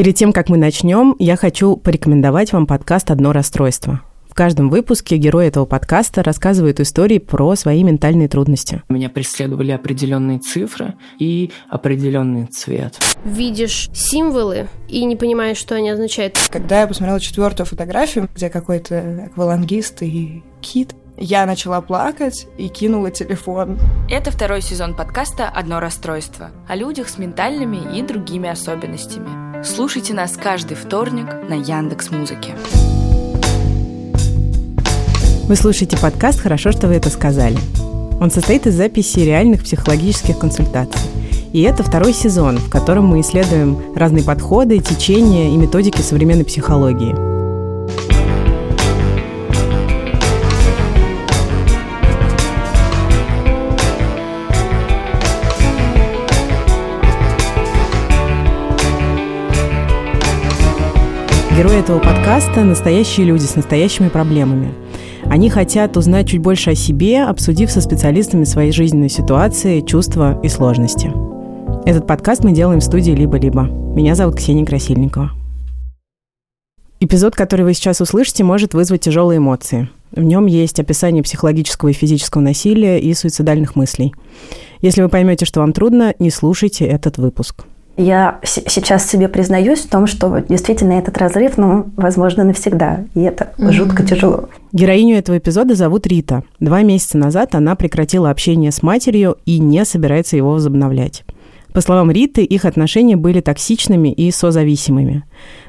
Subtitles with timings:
[0.00, 4.00] Перед тем, как мы начнем, я хочу порекомендовать вам подкаст «Одно расстройство».
[4.30, 8.82] В каждом выпуске герой этого подкаста рассказывает истории про свои ментальные трудности.
[8.88, 12.98] Меня преследовали определенные цифры и определенный цвет.
[13.26, 16.38] Видишь символы и не понимаешь, что они означают.
[16.50, 23.10] Когда я посмотрела четвертую фотографию, где какой-то аквалангист и кит, я начала плакать и кинула
[23.10, 23.78] телефон.
[24.08, 29.49] Это второй сезон подкаста «Одно расстройство» о людях с ментальными и другими особенностями.
[29.62, 32.54] Слушайте нас каждый вторник на Яндекс Музыке.
[35.46, 37.58] Вы слушаете подкаст «Хорошо, что вы это сказали».
[38.20, 41.00] Он состоит из записи реальных психологических консультаций.
[41.52, 47.39] И это второй сезон, в котором мы исследуем разные подходы, течения и методики современной психологии.
[61.60, 64.72] Герои этого подкаста– настоящие люди с настоящими проблемами–
[65.26, 70.48] они хотят узнать чуть больше о себе, обсудив со специалистами свои жизненные ситуации, чувства и
[70.48, 71.12] сложности.
[71.84, 73.64] Этот подкаст мы делаем в студии «Либо-либо».
[73.64, 75.32] Меня зовут Ксения Красильникова.
[76.98, 79.90] Эпизод, который вы сейчас услышите, может вызвать тяжелые эмоции.
[80.12, 84.14] В нем есть описание психологического и физического насилия и суицидальных мыслей.
[84.80, 87.66] Если вы поймете, что вам трудно, не слушайте этот выпуск.
[88.00, 93.04] Я сейчас себе признаюсь в том, что действительно этот разрыв, ну, возможно, навсегда.
[93.14, 93.72] И это mm-hmm.
[93.72, 94.48] жутко тяжело.
[94.72, 96.42] Героиню этого эпизода зовут Рита.
[96.60, 101.24] Два месяца назад она прекратила общение с матерью и не собирается его возобновлять.
[101.74, 105.24] По словам Риты, их отношения были токсичными и созависимыми.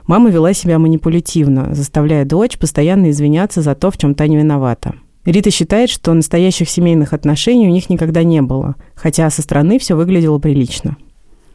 [0.08, 4.94] Мама вела себя манипулятивно, заставляя дочь постоянно извиняться за то, в чем та не виновата.
[5.26, 9.96] Рита считает, что настоящих семейных отношений у них никогда не было, хотя со стороны все
[9.96, 10.96] выглядело прилично.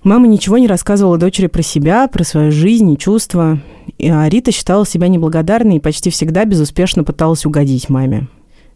[0.06, 3.58] Мама ничего не рассказывала дочери про себя, про свою жизнь и чувства.
[4.00, 8.28] А Рита считала себя неблагодарной и почти всегда безуспешно пыталась угодить маме.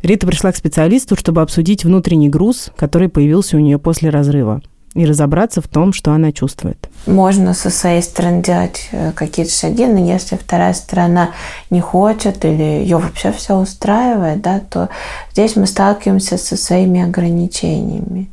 [0.03, 4.61] Рита пришла к специалисту, чтобы обсудить внутренний груз, который появился у нее после разрыва
[4.95, 6.91] и разобраться в том, что она чувствует.
[7.07, 11.31] Можно со своей стороны делать э, какие-то шаги, но если вторая сторона
[11.71, 14.89] не хочет или ее вообще все устраивает, да, то
[15.31, 18.31] здесь мы сталкиваемся со своими ограничениями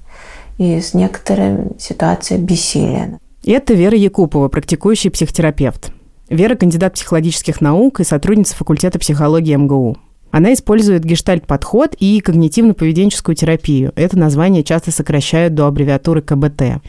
[0.57, 3.19] и с некоторой ситуацией бессилия.
[3.45, 5.91] Это Вера Якупова, практикующий психотерапевт.
[6.29, 9.97] Вера– кандидат психологических наук и сотрудница факультета психологии МГУ.
[10.29, 13.94] Она использует гештальт-подход и когнитивно-поведенческую терапию.
[13.96, 16.81] Это название часто сокращают до аббревиатуры КБТ.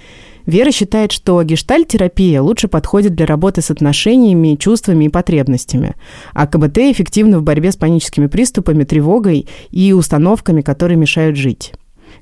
[0.44, 5.94] Вера считает, что гештальт-терапия лучше подходит для работы с отношениями, чувствами и потребностями,
[6.32, 11.74] а КБТ эффективно в борьбе с паническими приступами, тревогой и установками, которые мешают жить.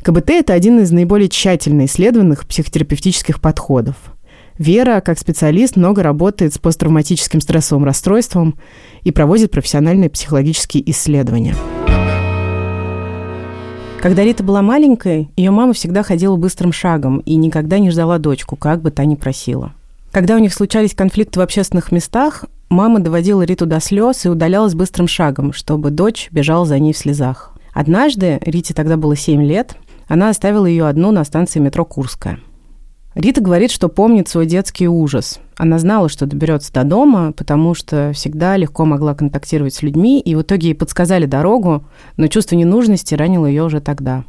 [0.06, 3.96] КБТ– это один из наиболее тщательно исследованных психотерапевтических подходов.
[4.56, 8.54] Вера, как специалист, много работает с посттравматическим стрессовым расстройством
[9.02, 11.56] и проводит профессиональные психологические исследования.
[14.00, 18.54] Когда Рита была маленькой, ее мама всегда ходила быстрым шагом и никогда не ждала дочку,
[18.54, 19.72] как бы та ни просила.
[20.12, 24.74] Когда у них случались конфликты в общественных местах, мама доводила Риту до слез и удалялась
[24.74, 27.54] быстрым шагом, чтобы дочь бежала за ней в слезах.
[27.74, 32.38] Однажды, Рите тогда было 7 лет, она оставила ее одну на станции метро Курская.
[33.14, 35.40] Рита говорит, что помнит свой детский ужас.
[35.56, 40.34] Она знала, что доберется до дома, потому что всегда легко могла контактировать с людьми, и
[40.34, 41.86] в итоге ей подсказали дорогу,
[42.18, 44.24] но чувство ненужности ранило ее уже тогда.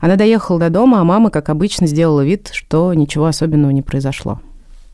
[0.00, 4.40] Она доехала до дома, а мама, как обычно, сделала вид, что ничего особенного не произошло.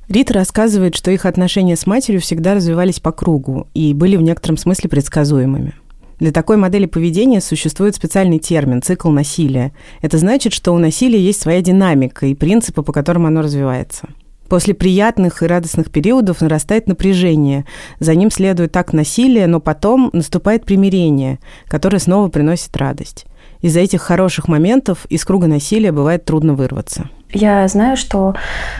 [0.08, 4.56] Рита рассказывает, что их отношения с матерью всегда развивались по кругу и были в некотором
[4.56, 5.74] смысле предсказуемыми–
[6.18, 9.72] для такой модели поведения существует специальный термин– цикл насилия.
[10.02, 14.08] Это значит, что у насилия есть своя динамика и принципы, по которым оно развивается.
[14.48, 17.66] После приятных и радостных периодов нарастает напряжение.
[18.00, 23.26] За ним следует акт насилия, но потом наступает примирение, которое снова приносит радость.
[23.60, 27.10] Из-за этих хороших моментов из круга насилия бывает трудно вырваться.
[27.32, 28.34] Я знаю, что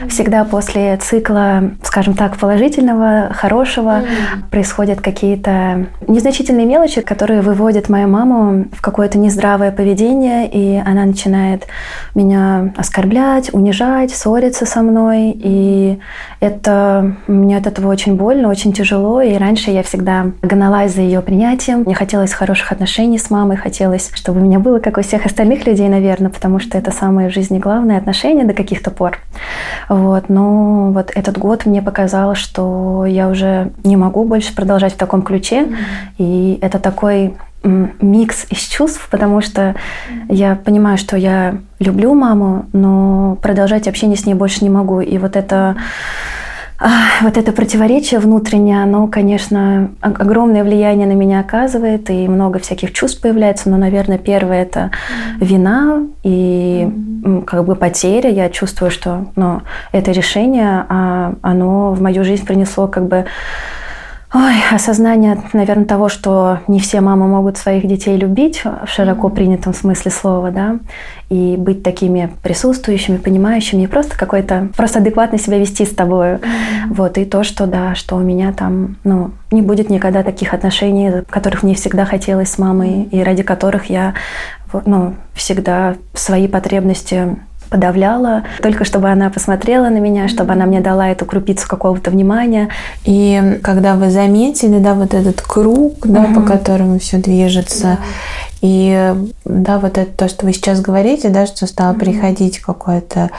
[0.07, 4.49] всегда после цикла, скажем так, положительного, хорошего, mm.
[4.49, 11.67] происходят какие-то незначительные мелочи, которые выводят мою маму в какое-то нездравое поведение, и она начинает
[12.15, 15.31] меня оскорблять, унижать, ссориться со мной.
[15.35, 15.99] И
[16.39, 19.21] это мне от этого очень больно, очень тяжело.
[19.21, 21.81] И раньше я всегда гналась за ее принятием.
[21.81, 25.67] Мне хотелось хороших отношений с мамой, хотелось, чтобы у меня было, как у всех остальных
[25.67, 29.17] людей, наверное, потому что это самое в жизни главное отношение отношения до каких-то пор.
[29.89, 30.29] Вот.
[30.29, 35.21] Но вот этот год мне показал, что я уже не могу больше продолжать в таком
[35.21, 35.63] ключе.
[35.63, 35.75] Mm-hmm.
[36.17, 37.33] И это такой
[37.63, 39.75] микс из чувств, потому что
[40.29, 45.01] я понимаю, что я люблю маму, но продолжать общение с ней больше не могу.
[45.01, 45.75] И вот это
[47.21, 53.21] вот это противоречие внутреннее, оно, конечно, огромное влияние на меня оказывает, и много всяких чувств
[53.21, 54.91] появляется, но, наверное, первое– это
[55.41, 56.89] вина и
[57.45, 58.29] как бы потеря.
[58.29, 59.61] Я чувствую, что ну,
[59.91, 63.25] это решение, а оно в мою жизнь принесло как бы
[64.31, 69.73] Ой, осознание, наверное, того, что не все мамы могут своих детей любить в широко принятом
[69.73, 70.77] смысле слова, да,
[71.29, 76.33] и быть такими присутствующими, понимающими, и просто какой-то, просто адекватно себя вести с тобой.
[76.33, 76.39] Mm-hmm.
[76.89, 81.23] Вот, и то, что, да, что у меня там, ну, не будет никогда таких отношений,
[81.27, 84.13] которых мне всегда хотелось с мамой, и ради которых я,
[84.85, 87.35] ну, всегда свои потребности
[87.69, 92.69] подавляла, только чтобы она посмотрела на меня, чтобы она мне дала эту крупицу какого-то внимания.
[93.05, 96.35] И когда вы заметили, да, вот этот круг, да, угу.
[96.35, 97.99] по которому все движется, да.
[98.61, 101.99] и да, вот это то, что вы сейчас говорите, да, что стало угу.
[101.99, 103.29] приходить какое-то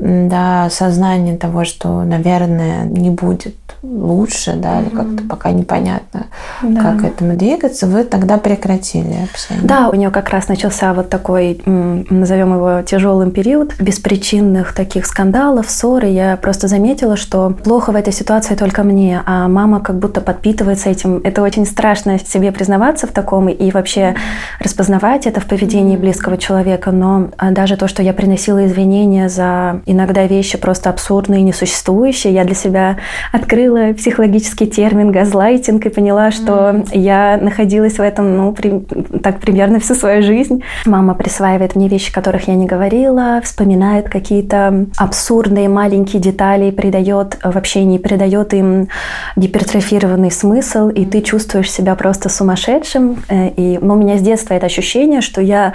[0.00, 6.26] да, сознание того, что, наверное, не будет лучше, да, или как-то пока непонятно,
[6.62, 6.82] да.
[6.82, 9.62] как к этому двигаться, вы тогда прекратили общение.
[9.62, 15.70] Да, у нее как раз начался вот такой, назовем его тяжелым период, беспричинных таких скандалов,
[15.70, 19.98] ссор, и я просто заметила, что плохо в этой ситуации только мне, а мама как
[19.98, 21.20] будто подпитывается этим.
[21.24, 24.16] Это очень страшно себе признаваться в таком и вообще
[24.60, 29.82] распознавать это в поведении близкого человека, но а, даже то, что я приносила извинения за
[29.90, 32.98] иногда вещи просто абсурдные, несуществующие, я для себя
[33.32, 36.88] открыла психологический термин газлайтинг и поняла, что mm.
[36.92, 38.80] я находилась в этом, ну, при,
[39.22, 40.62] так примерно всю свою жизнь.
[40.86, 47.56] Мама присваивает мне вещи, которых я не говорила, вспоминает какие-то абсурдные маленькие детали придает в
[47.56, 48.88] общении, придает им
[49.36, 53.22] гипертрофированный смысл, и ты чувствуешь себя просто сумасшедшим.
[53.28, 55.72] Э, и ну, у меня с детства это ощущение, что я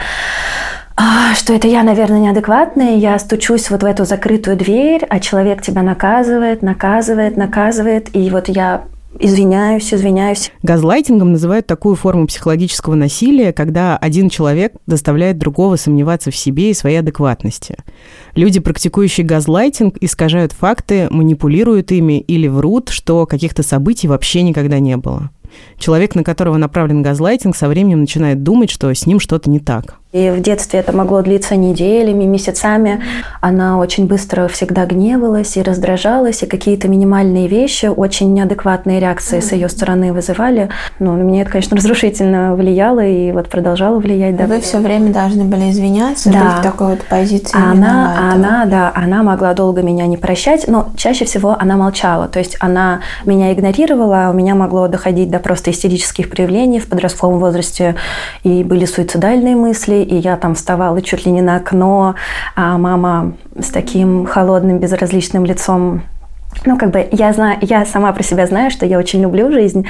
[1.36, 5.82] что это я, наверное, неадекватная, я стучусь вот в эту закрытую дверь, а человек тебя
[5.82, 8.86] наказывает, наказывает, наказывает, и вот я
[9.20, 10.52] извиняюсь, извиняюсь.
[10.64, 16.74] Газлайтингом называют такую форму психологического насилия, когда один человек заставляет другого сомневаться в себе и
[16.74, 17.78] своей адекватности.
[18.36, 24.98] Люди, практикующие газлайтинг, искажают факты, манипулируют ими или врут, что каких-то событий вообще никогда не
[24.98, 25.30] было.
[25.78, 30.00] Человек, на которого направлен газлайтинг, со временем начинает думать, что с ним что-то не так.
[30.14, 33.02] И в детстве это могло длиться неделями, месяцами.
[33.42, 39.52] Она очень быстро всегда гневалась и раздражалась, и какие-то минимальные вещи, очень неадекватные реакции с
[39.54, 40.70] ее стороны вызывали.
[41.00, 44.36] Ну, на меня это, конечно, разрушительно влияло и вот продолжало влиять.
[44.36, 44.46] Да.
[44.46, 46.44] Вы все время должны были извиняться, да.
[46.44, 47.58] быть в такой вот позиции.
[47.58, 52.28] Она, она, да, она могла долго меня не прощать, но чаще всего она молчала.
[52.28, 57.40] То есть она меня игнорировала, у меня могло доходить до просто истерических проявлений в подростковом
[57.40, 57.96] возрасте,
[58.44, 62.16] и были суицидальные мысли, и я там вставала чуть ли не на окно,
[62.56, 66.04] а мама с таким холодным, безразличным лицом
[66.66, 69.86] ну, как бы я знаю, я сама про себя знаю, что я очень люблю жизнь.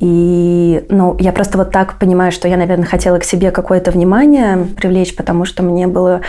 [0.00, 4.66] И, ну, я просто вот так понимаю, что я, наверное, хотела к себе какое-то внимание
[4.76, 6.20] привлечь, потому что мне было,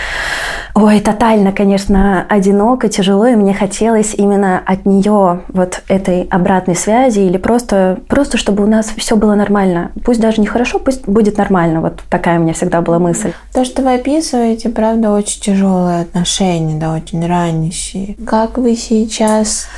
[0.74, 7.20] ой, тотально, конечно, одиноко, тяжело, и мне хотелось именно от нее вот этой обратной связи
[7.20, 9.92] или просто, просто чтобы у нас все было нормально.
[10.04, 11.82] Пусть даже не хорошо, пусть будет нормально.
[11.82, 13.34] Вот такая у меня всегда была мысль.
[13.54, 18.16] То, что вы описываете, правда, очень тяжелые отношения, да, очень ранящие.
[18.25, 19.69] Как вы сейчас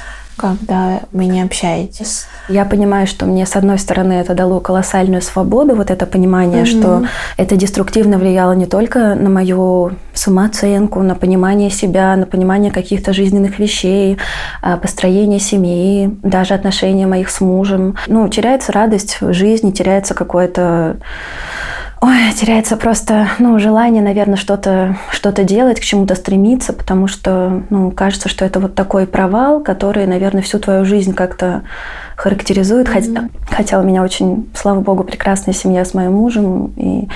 [0.41, 2.25] когда вы не общаетесь?
[2.49, 6.69] Я понимаю, что мне, с одной стороны, это дало колоссальную свободу, вот это понимание, угу.
[6.69, 7.03] что
[7.37, 13.59] это деструктивно влияло не только на мою самооценку, на понимание себя, на понимание каких-то жизненных
[13.59, 14.17] вещей,
[14.61, 17.95] а, построение семьи, даже отношения моих с мужем.
[18.07, 20.97] Ну, теряется радость в жизни, теряется какое-то
[22.03, 27.91] Ой, теряется просто, ну, желание, наверное, что-то что делать, к чему-то стремиться, потому что, ну,
[27.91, 31.61] кажется, что это вот такой провал, который, наверное, всю твою жизнь как-то
[32.21, 32.87] характеризует.
[32.87, 33.31] Mm-hmm.
[33.49, 37.07] Хотя у меня очень, слава богу, прекрасная семья с моим мужем, и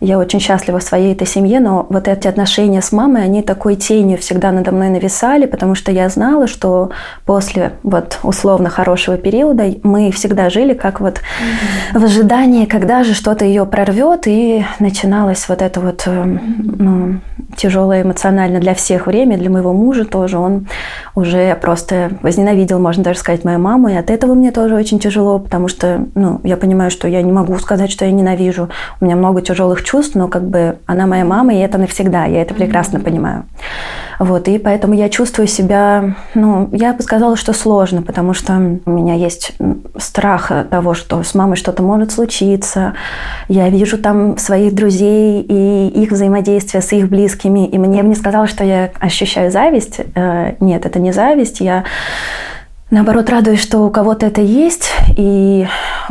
[0.00, 3.76] я очень счастлива в своей этой семье, но вот эти отношения с мамой, они такой
[3.76, 6.90] тенью всегда надо мной нависали, потому что я знала, что
[7.24, 11.98] после вот условно хорошего периода мы всегда жили как вот mm-hmm.
[12.00, 16.40] в ожидании, когда же что-то ее прорвет, и начиналось вот это вот mm-hmm.
[16.78, 17.20] ну,
[17.56, 20.38] тяжелое эмоционально для всех время, для моего мужа тоже.
[20.38, 20.66] Он
[21.14, 25.38] уже просто возненавидел, можно даже сказать, мою маму, и от этого мне тоже очень тяжело,
[25.38, 28.68] потому что, ну, я понимаю, что я не могу сказать, что я ненавижу.
[29.00, 32.42] У меня много тяжелых чувств, но как бы она моя мама, и это навсегда, я
[32.42, 33.44] это прекрасно понимаю.
[34.18, 38.52] Вот, и поэтому я чувствую себя, ну, я бы сказала, что сложно, потому что
[38.84, 39.52] у меня есть
[39.96, 42.94] страх того, что с мамой что-то может случиться.
[43.48, 48.14] Я вижу там своих друзей и их взаимодействие с их близкими, и мне бы не
[48.14, 50.00] сказала, что я ощущаю зависть.
[50.14, 51.60] Э, нет, это не зависть.
[51.60, 51.84] Я
[52.90, 55.66] наоборот, радуюсь, что у кого-то это есть, и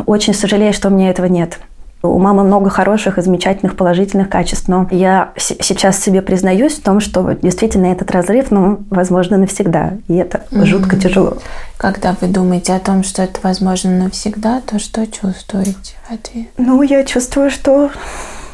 [0.06, 1.58] очень сожалею, что у меня этого нет.
[2.00, 7.00] У мамы много хороших и замечательных положительных качеств, но я сейчас себе признаюсь в том,
[7.00, 9.94] что действительно этот разрыв, ну, возможно, навсегда.
[10.06, 10.64] И это mm-hmm.
[10.64, 11.38] жутко тяжело.
[11.76, 16.46] Когда вы думаете о том, что это возможно навсегда, то что чувствуете в ответ?
[16.56, 17.90] Ну, я чувствую, что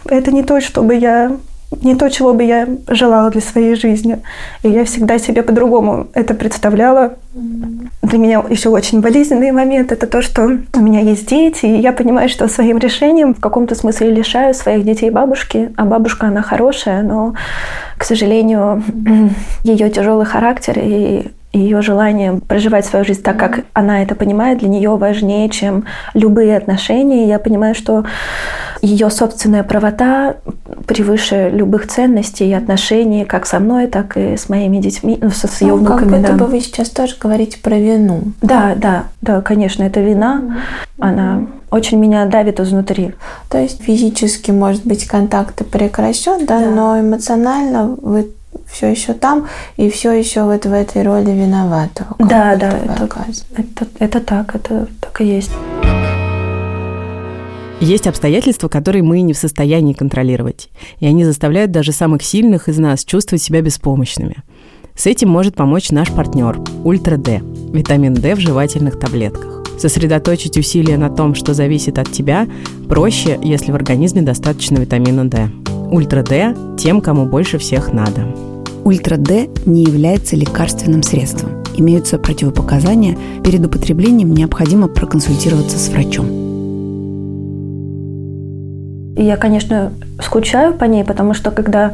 [0.06, 1.36] это не то, чтобы я
[1.82, 4.18] не то, чего бы я желала для своей жизни.
[4.62, 7.14] И я всегда себе по-другому это представляла.
[8.02, 11.92] Для меня еще очень болезненный момент– это то, что у меня есть дети, и я
[11.92, 17.02] понимаю, что своим решением в каком-то смысле лишаю своих детей бабушки, а бабушка, она хорошая,
[17.02, 17.34] но,
[17.98, 18.82] к сожалению,
[19.64, 24.68] ее тяжелый характер и ее желание проживать свою жизнь так, как она это понимает, для
[24.68, 27.28] нее важнее, чем любые отношения.
[27.28, 28.04] Я понимаю, что
[28.82, 30.36] ее собственная правота
[30.86, 35.48] превыше любых ценностей и отношений, как со мной, так и с моими детьми, ну, со,
[35.48, 36.10] с ее ну, внуками.
[36.10, 36.44] Как будто да.
[36.44, 38.22] бы вы сейчас тоже говорите про вину.
[38.42, 40.58] Да, да, да, конечно, это вина.
[40.98, 43.14] Она очень меня давит изнутри.
[43.48, 46.70] То есть физически, может быть, контакты прекращен, да, да.
[46.70, 48.30] но эмоционально вы
[48.70, 49.46] все еще там
[49.76, 52.16] и все еще вот в этой роли виноватого.
[52.18, 53.08] Да, да, это,
[53.56, 55.50] это, это так, это так и есть.
[57.80, 60.70] Есть обстоятельства, которые мы не в состоянии контролировать,
[61.00, 64.36] и они заставляют даже самых сильных из нас чувствовать себя беспомощными.
[64.96, 67.42] С этим может помочь наш партнер Ультра Д,
[67.72, 69.64] витамин D в жевательных таблетках.
[69.78, 72.46] Сосредоточить усилия на том, что зависит от тебя,
[72.88, 75.50] проще, если в организме достаточно витамина D.
[75.94, 78.22] Ультра Д тем, кому больше всех надо.
[78.82, 81.62] Ультра Д не является лекарственным средством.
[81.76, 83.16] Имеются противопоказания.
[83.44, 86.26] Перед употреблением необходимо проконсультироваться с врачом.
[89.16, 91.92] Я, конечно, скучаю по ней, потому что когда,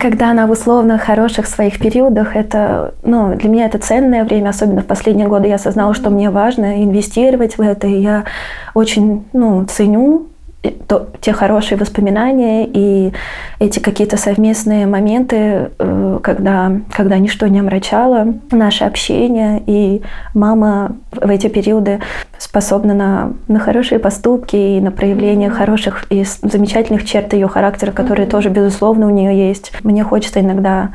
[0.00, 4.80] когда она в условно хороших своих периодах, это, ну, для меня это ценное время, особенно
[4.80, 8.24] в последние годы я осознала, что мне важно инвестировать в это, и я
[8.72, 10.28] очень, ну, ценю
[10.70, 13.12] то, те хорошие воспоминания и
[13.58, 20.02] эти какие-то совместные моменты, э, когда, когда ничто не омрачало наше общение, и
[20.34, 22.00] мама в эти периоды
[22.38, 28.26] способна на, на хорошие поступки и на проявление хороших и замечательных черт ее характера, которые
[28.26, 29.72] тоже, безусловно, у нее есть.
[29.82, 30.90] Мне хочется иногда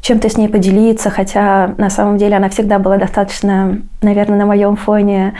[0.00, 4.76] чем-то с ней поделиться, хотя на самом деле она всегда была достаточно, наверное, на моем
[4.76, 5.34] фоне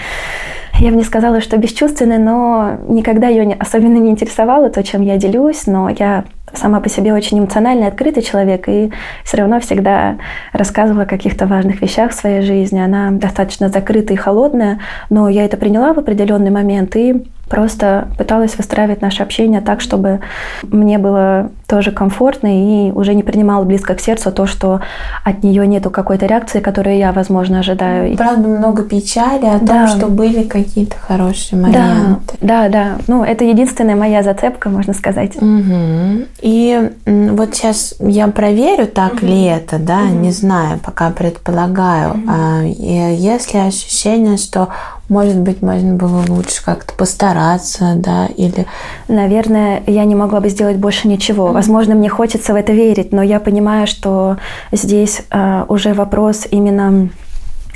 [0.78, 5.02] я бы не сказала, что бесчувственная, но никогда ее не, особенно не интересовало то, чем
[5.02, 8.92] я делюсь, но я сама по себе очень эмоциональный, открытый человек, и
[9.24, 10.16] все равно всегда
[10.52, 12.80] рассказывала о каких-то важных вещах в своей жизни.
[12.80, 18.56] Она достаточно закрытая и холодная, но я это приняла в определенный момент и просто пыталась
[18.56, 20.20] выстраивать наше общение так, чтобы
[20.62, 24.80] мне было тоже комфортно и уже не принимала близко к сердцу то, что
[25.24, 28.16] от нее нету какой-то реакции, которую я, возможно, ожидаю.
[28.16, 29.86] Правда, много печали о да.
[29.86, 32.26] том, что были какие-то хорошие моменты.
[32.40, 32.98] Да, да, да.
[33.06, 35.36] Ну, это единственная моя зацепка, можно сказать.
[35.36, 36.26] Угу.
[36.42, 39.26] И вот сейчас я проверю, так угу.
[39.26, 40.20] ли это, да, угу.
[40.20, 42.10] не знаю, пока предполагаю.
[42.10, 42.66] Угу.
[42.66, 44.68] И есть ли ощущение, что
[45.08, 48.66] может быть, можно было лучше как-то постараться, да, или...
[49.08, 51.52] Наверное, я не могла бы сделать больше ничего.
[51.52, 54.38] Возможно, мне хочется в это верить, но я понимаю, что
[54.72, 57.10] здесь э, уже вопрос именно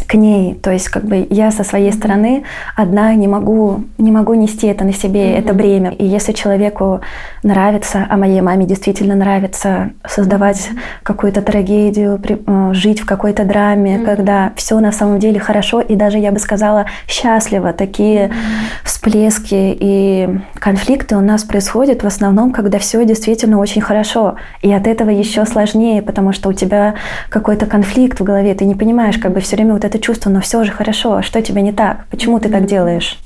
[0.06, 0.54] к ней.
[0.54, 2.44] То есть как бы я со своей стороны
[2.76, 5.38] одна не могу, не могу нести это на себе, mm-hmm.
[5.38, 5.90] это бремя.
[5.90, 7.00] И если человеку
[7.42, 10.78] нравится, а моей маме действительно нравится создавать mm-hmm.
[11.02, 14.04] какую-то трагедию, при, э, жить в какой-то драме, mm-hmm.
[14.04, 17.72] когда все на самом деле хорошо и даже, я бы сказала, счастливо.
[17.72, 18.84] Такие mm-hmm.
[18.84, 24.36] всплески и конфликты у нас происходят в основном, когда все действительно очень хорошо.
[24.62, 26.94] И от этого еще сложнее, потому что у тебя
[27.28, 30.40] какой-то конфликт в голове, ты не понимаешь, как бы все время вот это чувство, но
[30.40, 33.18] все же хорошо, а что тебе не так, почему ты так делаешь?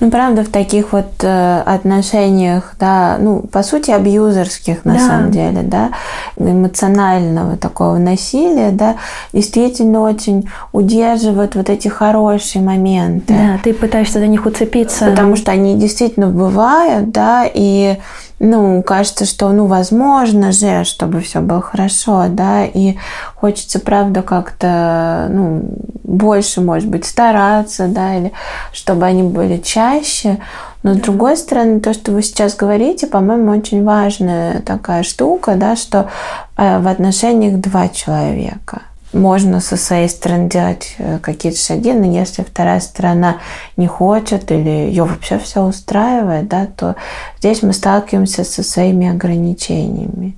[0.00, 4.98] Ну, правда, в таких вот э, отношениях, да, ну, по сути, абьюзерских, на да.
[4.98, 5.90] самом деле, да,
[6.38, 8.96] эмоционального такого насилия, да,
[9.34, 13.34] действительно очень удерживают вот эти хорошие моменты.
[13.34, 15.10] Да, ты пытаешься за них уцепиться.
[15.10, 17.98] Потому что они действительно бывают, да, и
[18.40, 22.96] ну, кажется, что, ну, возможно же, чтобы все было хорошо, да, и
[23.34, 25.62] хочется, правда, как-то, ну,
[26.04, 28.32] больше, может быть, стараться, да, или
[28.72, 30.38] чтобы они были чаще.
[30.82, 35.76] Но, с другой стороны, то, что вы сейчас говорите, по-моему, очень важная такая штука, да,
[35.76, 36.08] что
[36.56, 42.42] э, в отношениях два человека– можно со своей стороны делать э, какие-то шаги, но если
[42.42, 43.38] вторая сторона
[43.76, 46.96] не хочет или ее вообще все устраивает, да, то
[47.38, 50.36] здесь мы сталкиваемся со своими ограничениями.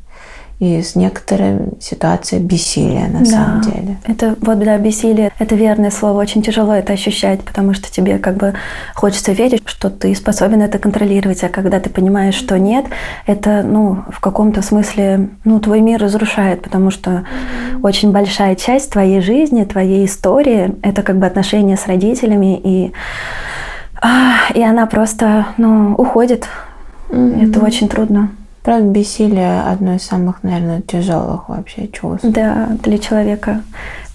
[0.62, 3.24] И с некоторой ситуацией бессилия на Да.
[3.24, 3.96] самом деле.
[4.06, 8.36] Это вот, да, бессилие, это верное слово, очень тяжело это ощущать, потому что тебе как
[8.36, 8.54] бы
[8.94, 12.84] хочется верить, что ты способен это контролировать, а когда ты понимаешь, что нет,
[13.26, 17.24] это, ну, в каком-то смысле, ну, твой мир разрушает, потому что
[17.82, 22.92] очень большая часть твоей жизни, твоей истории, это как бы отношения с родителями, и,
[24.00, 26.46] а, и она просто, ну, уходит.
[27.10, 28.30] Это очень трудно.
[28.62, 32.24] Правда, бессилие одно из самых, наверное, тяжелых вообще чувств.
[32.28, 33.62] Да, для человека.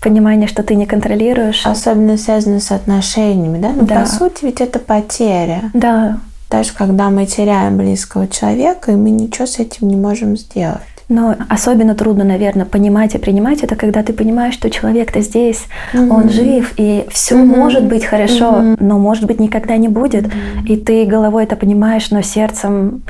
[0.01, 1.65] Понимание, что ты не контролируешь.
[1.65, 3.71] Особенно связано с отношениями, да?
[3.75, 4.01] Ну, Да.
[4.01, 5.69] по сути, ведь это потеря.
[5.73, 10.79] Да, Даже когда мы теряем близкого человека, и мы ничего с этим не можем сделать.
[11.09, 16.29] Но особенно трудно, наверное, понимать и принимать это, когда ты понимаешь, что человек-то здесь, он
[16.29, 20.25] жив, и все может быть хорошо, но может быть никогда не будет.
[20.67, 23.03] И ты головой это понимаешь, но сердцем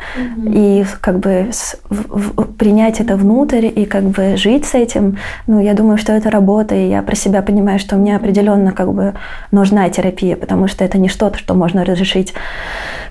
[0.45, 5.17] и как бы с- в- в- принять это внутрь и как бы жить с этим.
[5.47, 8.93] Ну, я думаю, что это работа, и я про себя понимаю, что мне определенно как
[8.93, 9.13] бы
[9.51, 12.33] нужна терапия, потому что это не что-то, что можно разрешить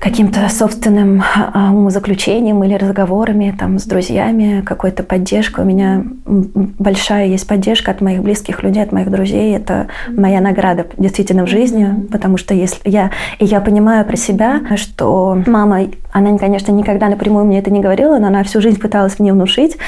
[0.01, 1.23] каким-то собственным
[1.55, 5.65] а, умозаключением или разговорами там с друзьями, какой-то поддержкой.
[5.65, 9.57] У меня большая есть поддержка от моих близких людей, от моих друзей.
[9.57, 14.61] Это моя награда действительно в жизни, потому что если я и я понимаю про себя,
[14.77, 19.19] что мама, она, конечно, никогда напрямую мне это не говорила, но она всю жизнь пыталась
[19.19, 19.79] мне внушить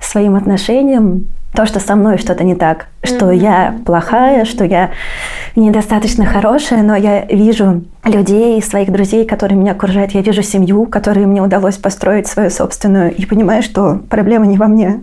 [0.00, 4.90] своим отношением то, что со мной что-то не так, что я плохая, что я
[5.54, 11.24] недостаточно хорошая, но я вижу людей, своих друзей, которые меня окружают, я вижу семью, которой
[11.26, 15.00] мне удалось построить свою собственную, и понимаю, что проблема не во мне.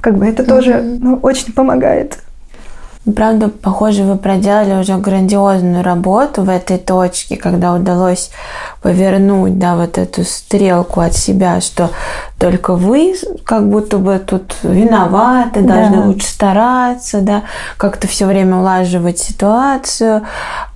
[0.00, 2.18] Как бы это тоже ну, очень помогает.
[3.12, 8.30] Правда, похоже, вы проделали уже грандиозную работу в этой точке, когда удалось
[8.80, 11.90] повернуть, да, вот эту стрелку от себя, что
[12.38, 13.14] только вы
[13.44, 15.74] как будто бы тут виноваты, Да.
[15.74, 17.42] должны лучше стараться, да,
[17.76, 20.22] как-то все время улаживать ситуацию.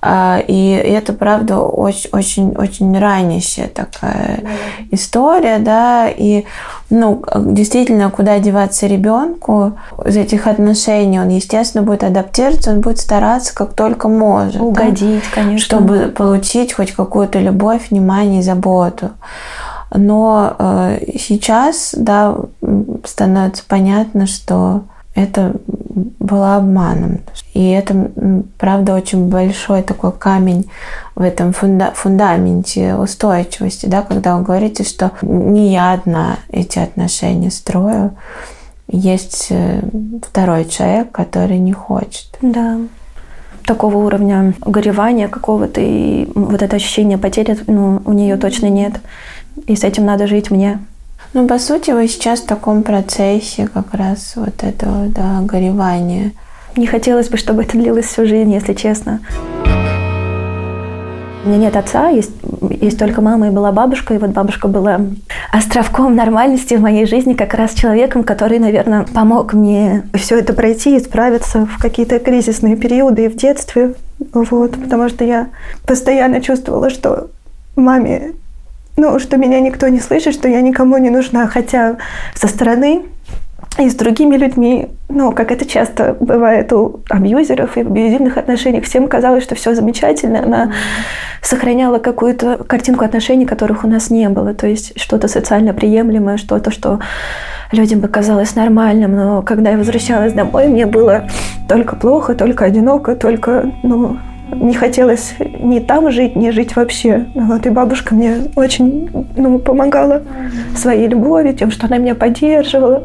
[0.01, 4.43] А, И это, правда, очень, очень, очень ранящая такая
[4.91, 6.45] история, да, и
[6.89, 9.73] ну, действительно, куда деваться ребенку
[10.05, 14.55] из этих отношений, он, естественно, будет адаптироваться, он будет стараться как только может.
[14.57, 15.59] да, Угодить, конечно.
[15.59, 19.11] чтобы получить хоть какую-то любовь, внимание и заботу.
[19.91, 22.35] Но э, сейчас, да,
[23.05, 24.83] становится понятно, что
[25.15, 25.53] это
[26.19, 27.19] было обманом.
[27.53, 28.11] И это,
[28.57, 30.69] правда, очень большой такой камень
[31.15, 37.51] в этом фунда- фундаменте устойчивости, да, когда вы говорите, что не я одна эти отношения
[37.51, 38.11] строю,
[38.87, 39.81] есть э,
[40.21, 42.29] второй человек, который не хочет.
[42.41, 42.77] Да.
[43.65, 48.93] Такого уровня горевания какого-то и вот это ощущение потери, ну, у нее точно нет.
[49.67, 50.79] И с этим надо жить мне.
[51.33, 56.31] Ну, по сути, вы сейчас в таком процессе как раз вот этого, да, горевания.
[56.75, 59.19] Не хотелось бы, чтобы это длилось всю жизнь, если честно.
[61.45, 62.31] У меня нет отца, есть,
[62.81, 64.13] есть только мама и была бабушка.
[64.13, 64.99] И вот бабушка была
[65.53, 70.95] островком нормальности в моей жизни, как раз человеком, который, наверное, помог мне все это пройти
[70.95, 73.93] и справиться в какие-то кризисные периоды и в детстве.
[74.33, 75.47] Вот, потому что я
[75.85, 77.29] постоянно чувствовала, что
[77.75, 78.33] маме,
[78.99, 81.97] ну, что меня никто не слышит, что я никому не нужна, хотя
[82.35, 83.05] со стороны
[83.77, 88.83] и с другими людьми, ну, как это часто бывает у абьюзеров и в абьюзивных отношениях,
[88.83, 90.43] всем казалось, что все замечательно.
[90.43, 90.73] Она
[91.41, 94.53] сохраняла какую-то картинку отношений, которых у нас не было.
[94.53, 96.99] То есть что-то социально приемлемое, что-то, что
[97.71, 99.15] людям бы казалось нормальным.
[99.15, 101.29] Но когда я возвращалась домой, мне было
[101.69, 104.17] только плохо, только одиноко, только, ну,
[104.51, 107.25] не хотелось ни там жить, ни жить вообще.
[107.33, 110.23] Вот, и бабушка мне очень ну, помогала
[110.75, 113.03] своей любовью, тем, что она меня поддерживала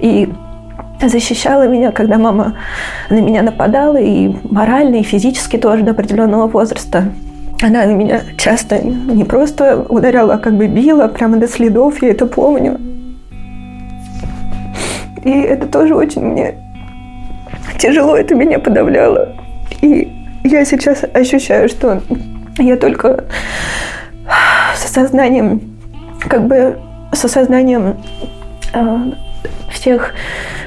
[0.00, 0.28] и
[1.02, 2.56] защищала меня, когда мама
[3.10, 7.04] на меня нападала, и морально, и физически тоже до определенного возраста.
[7.62, 12.10] Она на меня часто не просто ударяла, а как бы била, прямо до следов, я
[12.10, 12.78] это помню.
[15.24, 16.54] И это тоже очень мне
[17.78, 19.34] тяжело, это меня подавляло.
[19.80, 22.02] И я сейчас ощущаю, что
[22.58, 23.24] я только
[24.76, 25.60] с осознанием,
[26.28, 26.78] как бы
[27.12, 27.96] с осознанием
[28.72, 28.96] э,
[29.70, 30.12] всех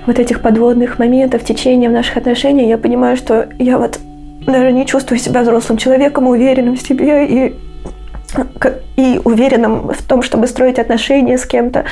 [0.06, 4.00] вот этих подводных моментов, течения в наших отношениях, я понимаю, что я вот
[4.46, 7.56] даже не чувствую себя взрослым человеком, уверенным в себе и
[8.98, 11.86] и уверенным в том, чтобы строить отношения с кем-то,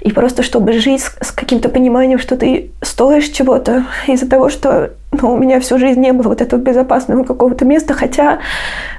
[0.00, 4.90] и просто чтобы жить с, с каким-то пониманием, что ты стоишь чего-то из-за того, что
[5.10, 8.38] ну, у меня всю жизнь не было вот этого безопасного какого-то места, хотя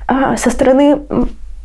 [0.07, 0.99] а, со стороны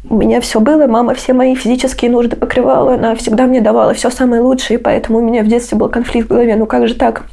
[0.08, 4.10] у меня все было, мама все мои физические нужды покрывала, она всегда мне давала все
[4.10, 6.54] самое лучшее, и поэтому у меня в детстве был конфликт в голове.
[6.56, 7.24] Ну как же так?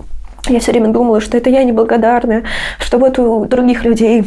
[0.47, 2.43] Я все время думала, что это я неблагодарная,
[2.79, 4.25] что вот у других людей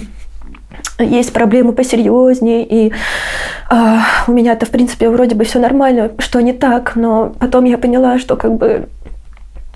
[0.99, 2.93] есть проблемы посерьезнее, и
[3.71, 7.79] э, у меня-то, в принципе, вроде бы все нормально, что не так, но потом я
[7.79, 8.89] поняла, что как бы,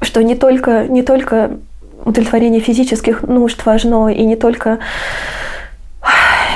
[0.00, 1.58] что не только, не только
[2.04, 4.78] удовлетворение физических нужд важно, и не только,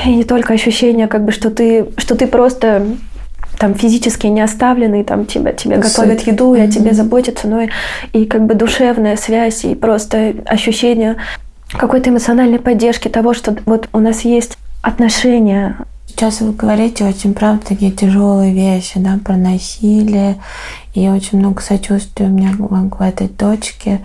[0.05, 2.87] и не только ощущение, как бы, что ты, что ты просто
[3.59, 7.69] там физически не оставленный, там тебя, тебе готовят еду, и о тебе заботятся, но и,
[8.13, 11.17] и как бы душевная связь, и просто ощущение
[11.69, 15.77] какой-то эмоциональной поддержки того, что вот у нас есть отношения.
[16.07, 20.37] Сейчас вы говорите очень, правда, такие тяжелые вещи, да, про насилие,
[20.95, 24.01] и очень много сочувствия у меня к этой дочке,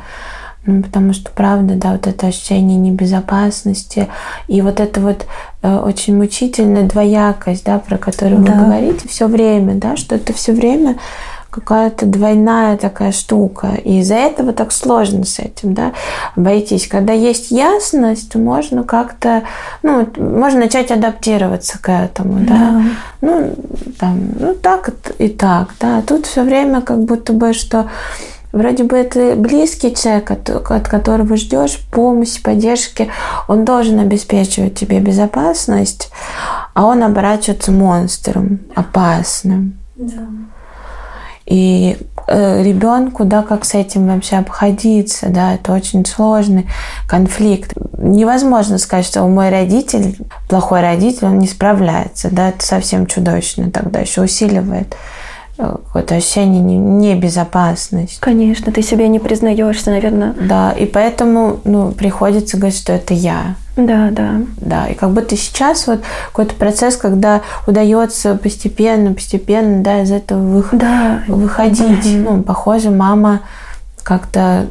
[0.66, 4.10] ну, потому что, правда, да, вот это ощущение небезопасности
[4.48, 5.26] и вот это вот
[5.64, 8.52] э, очень мучительная двоякость, да, про которую да.
[8.52, 10.98] вы говорите все время, да, что это все время
[11.52, 13.74] какая-то двойная такая штука.
[13.84, 15.92] И из-за этого так сложно с этим, да,
[16.36, 16.88] обойтись.
[16.88, 19.44] Когда есть ясность, можно как-то,
[19.84, 22.56] ну, можно начать адаптироваться к этому, да.
[22.56, 22.84] да.
[23.22, 23.56] Ну,
[24.00, 26.00] там, ну, так и так, да.
[26.00, 27.88] А тут все время как будто бы, что
[28.52, 33.10] Вроде бы это близкий человек, от, от которого ждешь помощи, поддержки.
[33.48, 36.12] Он должен обеспечивать тебе безопасность,
[36.74, 39.80] а он оборачивается монстром, опасным.
[39.96, 40.28] Да.
[41.46, 46.68] И э, ребенку, да, как с этим вообще обходиться, да, это очень сложный
[47.08, 47.74] конфликт.
[47.98, 54.00] Невозможно сказать, что мой родитель, плохой родитель, он не справляется, да, это совсем чудовищно тогда
[54.00, 54.96] еще усиливает
[55.58, 58.18] какое-то ощущение небезопасности.
[58.20, 60.34] Конечно, ты себе не признаешься, наверное.
[60.34, 63.56] Да, и поэтому ну, приходится говорить, что это я.
[63.78, 64.42] Да, да.
[64.58, 70.40] Да, и как будто сейчас вот какой-то процесс, когда удается постепенно, постепенно, да, из этого
[70.40, 70.66] вы...
[70.74, 71.24] да.
[71.28, 72.06] выходить.
[72.06, 73.42] Ну, похоже, мама
[74.04, 74.68] как-то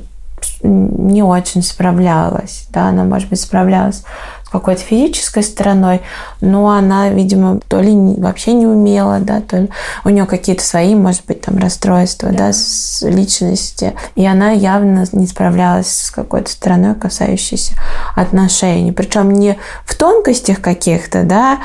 [0.63, 4.03] не очень справлялась, да, она, может быть, справлялась
[4.51, 6.03] какой-то физической стороной,
[6.41, 9.71] но она, видимо, то ли вообще не умела, да, то ли
[10.05, 15.05] у нее какие-то свои, может быть, там расстройства, да, да с личности, и она явно
[15.13, 17.75] не справлялась с какой-то стороной, касающейся
[18.17, 21.59] отношений, причем не в тонкостях каких-то, да,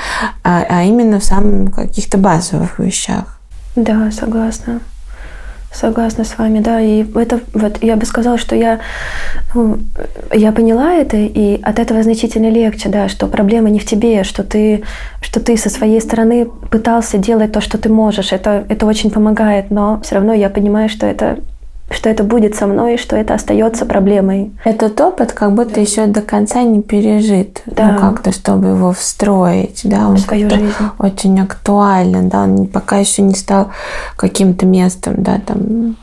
[0.44, 3.40] а, а именно в самых каких-то базовых вещах.
[3.76, 4.80] Да, согласна.
[5.76, 6.80] Согласна с вами, да.
[6.80, 8.80] И это вот я бы сказала, что я,
[9.54, 9.78] ну,
[10.34, 14.44] я поняла это, и от этого значительно легче, да, что проблема не в тебе, что
[14.44, 14.84] ты,
[15.22, 18.32] что ты со своей стороны пытался делать то, что ты можешь.
[18.32, 21.40] Это, это очень помогает, но все равно я понимаю, что это
[21.90, 24.52] что это будет со мной, что это остается проблемой.
[24.64, 27.92] Этот опыт как будто еще до конца не пережит, да.
[27.92, 30.74] ну как-то, чтобы его встроить, да, он свою жизнь.
[30.98, 33.70] очень актуален, да, он пока еще не стал
[34.16, 35.96] каким-то местом, да, там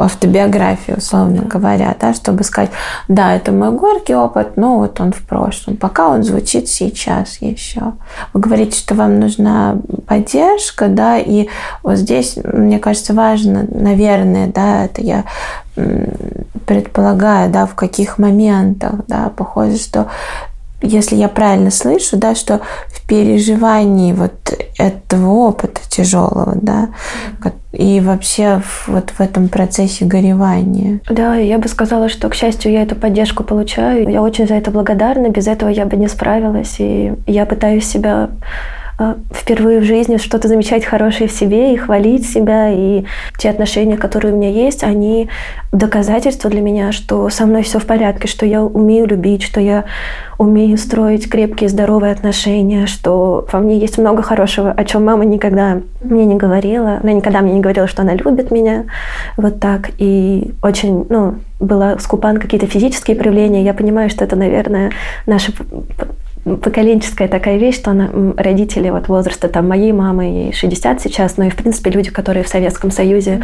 [0.00, 2.70] автобиографии, условно говоря, да, чтобы сказать,
[3.08, 7.92] да, это мой горький опыт, но вот он в прошлом, пока он звучит сейчас еще.
[8.32, 11.48] Вы говорите, что вам нужна поддержка, да, и
[11.82, 15.24] вот здесь, мне кажется, важно, наверное, да, это я
[16.66, 20.08] предполагаю, да, в каких моментах, да, похоже, что
[20.82, 24.32] если я правильно слышу, да, что в переживании вот
[24.78, 26.88] этого опыта тяжелого, да,
[27.72, 31.00] и вообще вот в этом процессе горевания.
[31.08, 34.08] Да, я бы сказала, что, к счастью, я эту поддержку получаю.
[34.08, 35.28] Я очень за это благодарна.
[35.28, 36.76] Без этого я бы не справилась.
[36.78, 38.30] И я пытаюсь себя
[39.32, 42.70] впервые в жизни что-то замечать хорошее в себе и хвалить себя.
[42.70, 43.04] И
[43.38, 45.28] те отношения, которые у меня есть, они
[45.72, 49.84] доказательство для меня, что со мной все в порядке, что я умею любить, что я
[50.38, 55.80] умею строить крепкие, здоровые отношения, что во мне есть много хорошего, о чем мама никогда
[56.02, 56.98] мне не говорила.
[57.02, 58.84] Она никогда мне не говорила, что она любит меня.
[59.36, 59.90] Вот так.
[59.98, 63.64] И очень, ну, была скупа на какие-то физические проявления.
[63.64, 64.92] Я понимаю, что это, наверное,
[65.26, 65.52] наше
[66.44, 71.44] поколенческая такая вещь, что она, родители вот возраста там моей мамы, ей 60 сейчас, но
[71.44, 73.42] и в принципе люди, которые в Советском Союзе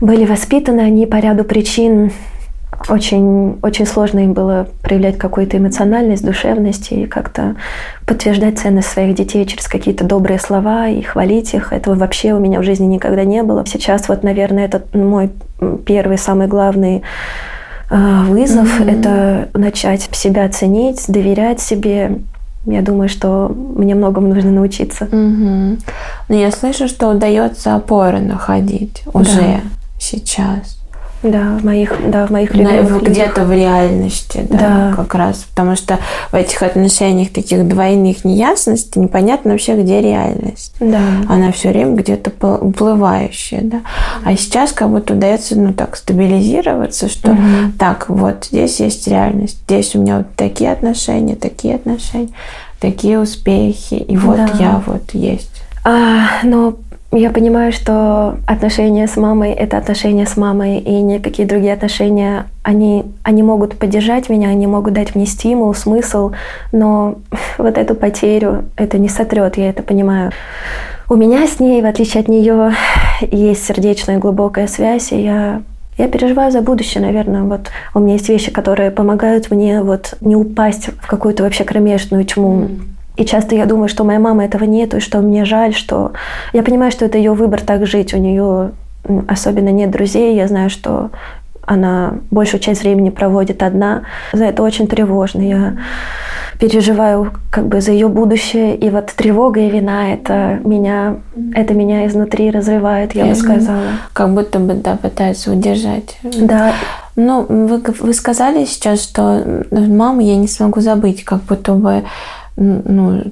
[0.00, 2.12] были воспитаны, они по ряду причин
[2.88, 7.56] очень, очень сложно им было проявлять какую-то эмоциональность, душевность и как-то
[8.06, 11.72] подтверждать ценность своих детей через какие-то добрые слова и хвалить их.
[11.72, 13.64] Этого вообще у меня в жизни никогда не было.
[13.66, 15.30] Сейчас вот, наверное, это мой
[15.84, 17.02] первый, самый главный
[17.90, 18.98] вызов mm-hmm.
[18.98, 22.20] это начать себя ценить, доверять себе.
[22.66, 25.04] Я думаю, что мне многому нужно научиться.
[25.06, 25.80] Mm-hmm.
[26.28, 29.60] Но я слышу, что удается опоры находить уже да.
[29.98, 30.77] сейчас.
[31.22, 34.92] Да, в моих, да, в моих любимых где-то в реальности, да, Да.
[34.96, 35.38] как раз.
[35.50, 35.98] Потому что
[36.30, 40.74] в этих отношениях таких двойных неясностей непонятно вообще, где реальность.
[40.78, 41.00] Да.
[41.28, 43.80] Она все время где-то пл- уплывающая, да.
[44.24, 47.72] А сейчас как будто удается, ну так, стабилизироваться, что Мгм.
[47.78, 52.28] так, вот здесь есть реальность, здесь у меня вот такие отношения, такие отношения,
[52.80, 54.50] такие успехи, и вот Да.
[54.58, 55.50] я вот есть.
[55.84, 56.74] А, но
[57.10, 63.04] я понимаю, что отношения с мамой— это отношения с мамой, и никакие другие отношения, они,
[63.22, 66.32] они могут поддержать меня, они могут дать мне стимул, смысл,
[66.70, 67.16] но
[67.58, 70.32] вот эту потерю это не сотрет, я это понимаю.
[71.08, 72.72] У меня с ней, в отличие от нее,
[73.22, 75.62] есть сердечная глубокая связь, и я
[75.96, 77.42] я переживаю за будущее, наверное.
[77.42, 82.24] Вот у меня есть вещи, которые помогают мне вот не упасть в какую-то вообще кромешную
[82.24, 82.68] тьму.
[83.18, 86.12] И часто я думаю, что у моей мамы этого нету, и что мне жаль, что...
[86.52, 88.14] Я понимаю, что это ее выбор так жить.
[88.14, 88.70] У нее
[89.26, 90.36] особенно нет друзей.
[90.36, 91.10] Я знаю, что
[91.66, 94.02] она большую часть времени проводит одна.
[94.32, 95.40] За это очень тревожно.
[95.42, 95.76] Я
[96.60, 98.76] переживаю как бы за ее будущее.
[98.76, 101.16] И вот тревога и вина это меня,
[101.54, 103.82] это меня изнутри разрывает, я бы сказала.
[104.12, 106.18] Как будто бы, да, пытаются удержать.
[106.22, 106.72] Да,
[107.16, 112.04] Ну, вы, вы сказали сейчас, что маму я не смогу забыть, как будто бы,
[112.58, 113.22] ну,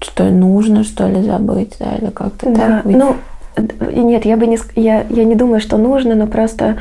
[0.00, 2.86] что нужно, что ли, забыть, да, или как-то Да, так.
[2.86, 3.16] Ведь- ну
[3.58, 6.76] нет, я бы не, я, я не думаю, что нужно, но просто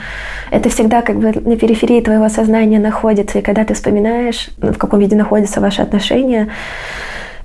[0.51, 4.77] это всегда как бы на периферии твоего сознания находится, и когда ты вспоминаешь, ну, в
[4.77, 6.49] каком виде находятся ваши отношения,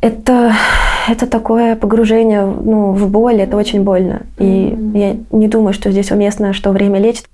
[0.00, 0.54] это,
[1.08, 4.22] это такое погружение ну, в боль, это очень больно.
[4.38, 7.26] И я не думаю, что здесь уместно, что время лечит.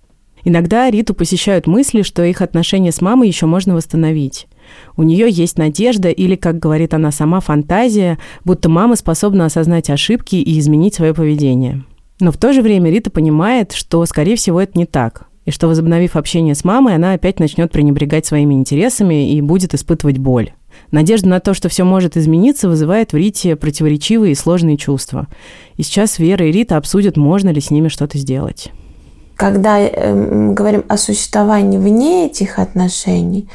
[0.44, 4.46] Иногда Риту посещают мысли, что их отношения с мамой еще можно восстановить.
[4.96, 10.36] У нее есть надежда или, как говорит она сама, фантазия, будто мама способна осознать ошибки
[10.36, 11.84] и изменить свое поведение.
[12.20, 15.26] Но в то же время Рита понимает, что, скорее всего, это не так.
[15.44, 20.18] И что, возобновив общение с мамой, она опять начнет пренебрегать своими интересами и будет испытывать
[20.18, 20.52] боль.
[20.90, 25.28] Надежда на то, что все может измениться, вызывает в Рите противоречивые и сложные чувства.
[25.76, 28.70] И сейчас Вера и Рита обсудят, можно ли с ними что-то сделать.
[29.36, 33.48] Когда э, мы говорим о существовании вне этих отношений,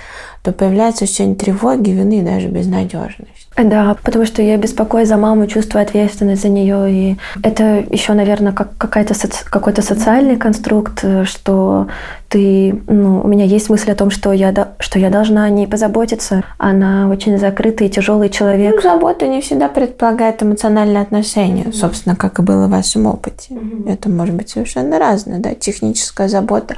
[0.43, 3.27] то появляется ощущение тревоги, вины и даже безнадежности.
[3.57, 6.91] Да, потому что я беспокоюсь за маму, чувствую ответственность за нее.
[6.91, 11.87] И это еще, наверное, как какая-то соци- какой-то социальный конструкт, э, что
[12.29, 15.49] ты, ну, у меня есть мысль о том, что я, до- что я должна о
[15.49, 16.43] ней позаботиться.
[16.57, 18.75] Она очень закрытый и тяжелый человек.
[18.77, 23.53] Ну, забота не всегда предполагает эмоциональные отношения, собственно, как и было в вашем опыте.
[23.85, 26.75] Это может быть совершенно разное, да, техническая забота,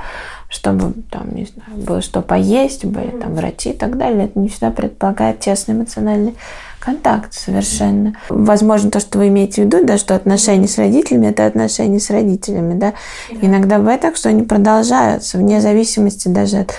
[0.54, 4.50] чтобы там, не знаю, было что поесть, были там врачи и так далее, это не
[4.50, 6.36] всегда предполагает тесный эмоциональный
[6.80, 8.14] контакт совершенно.
[8.30, 12.12] Возможно, то, что вы имеете в виду, да, что отношения с родителями– это отношения с
[12.12, 12.94] родителями, да.
[13.42, 16.76] Иногда бывает так, что они продолжаются вне зависимости даже от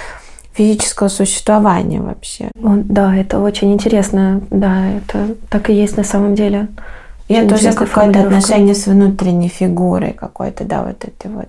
[0.53, 2.51] физического существования вообще.
[2.55, 4.41] Да, это очень интересно.
[4.51, 6.69] Да, это так и есть на самом деле.
[7.27, 11.49] И это уже какое-то отношение с внутренней фигурой какой-то, да, вот этой вот.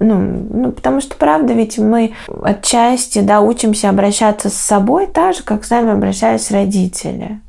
[0.00, 5.42] Ну, ну, потому что, правда, ведь мы отчасти, да, учимся обращаться с собой так же,
[5.42, 7.40] как с нами обращались родители.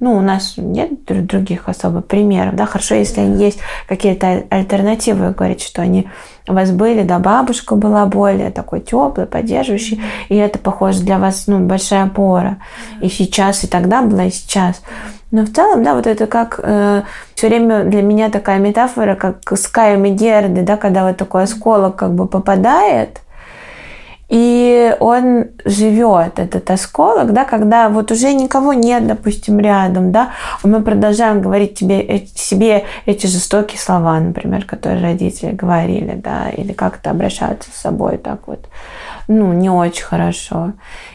[0.00, 4.46] Ну, у нас нет дру- других особо примеров, да, хорошо, если они есть какие-то аль-
[4.48, 6.08] альтернативы, вы говорите, что они
[6.48, 11.46] у вас были, да, бабушка была более такой теплой, поддерживающей, и это, похоже, для вас,
[11.46, 12.56] ну, большая опора.
[13.02, 14.80] И сейчас, и тогда была, и сейчас.
[15.30, 19.68] Но в целом, да, вот это как все время для меня такая метафора, как с
[19.68, 23.20] Каем и Герды, да, когда вот такой осколок как бы попадает,
[24.30, 30.30] и он живет, этот осколок, да, когда вот уже никого нет, допустим, рядом, да,
[30.62, 36.48] а мы продолжаем говорить тебе, э- себе эти жестокие слова, например, которые родители говорили, да,
[36.50, 38.68] или как-то обращаться с собой так вот,
[39.26, 40.74] ну, не очень хорошо.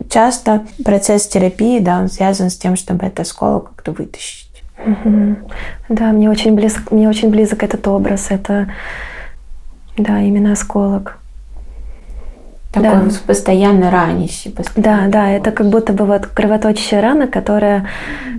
[0.09, 4.45] Часто процесс терапии, да, он связан с тем, чтобы этот осколок как-то вытащить.
[5.87, 8.27] Да, мне очень близок, мне очень близок этот образ.
[8.29, 8.67] Это,
[9.97, 11.19] да, именно осколок.
[12.75, 12.99] Такой Да.
[12.99, 14.51] вот постоянно ранящий.
[14.51, 17.87] Да, постоянно да, это как будто бы вот кровоточащая рана, которая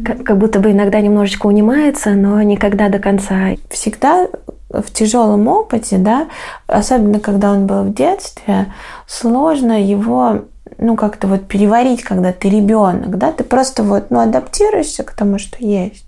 [0.04, 3.54] как, как будто бы иногда немножечко унимается, но никогда до конца.
[3.70, 4.28] всегда
[4.68, 6.26] в тяжелом опыте, да,
[6.66, 8.66] особенно когда он был в детстве,
[9.06, 10.42] сложно его
[10.78, 15.38] ну, как-то вот переварить, когда ты ребенок, да, ты просто вот, ну, адаптируешься к тому,
[15.38, 16.05] что есть,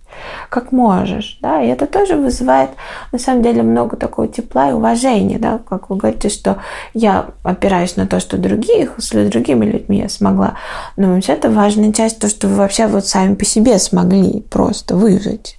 [0.48, 2.70] как можешь, да, и это тоже вызывает,
[3.12, 6.59] на самом деле, много такого тепла и уважения, да, как вы говорите, что
[6.94, 10.54] я опираюсь на то, что других, с другими людьми я смогла,
[10.96, 14.96] но вообще это важная часть, то, что вы вообще вот сами по себе смогли просто
[14.96, 15.59] выжить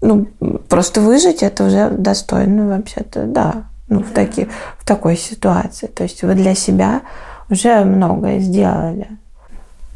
[0.00, 0.26] ну,
[0.68, 3.64] просто выжить это уже достойно вообще-то, да.
[3.88, 5.86] ну, в, таки, в такой ситуации.
[5.86, 7.02] То есть вы для себя
[7.50, 9.08] уже многое сделали.